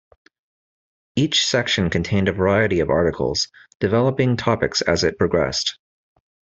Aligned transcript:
Each 1.15 1.45
section 1.45 1.91
contained 1.91 2.27
a 2.27 2.31
variety 2.33 2.79
of 2.79 2.89
articles, 2.89 3.49
developing 3.79 4.35
topics 4.35 4.81
as 4.81 5.03
it 5.03 5.19
progressed. 5.19 5.77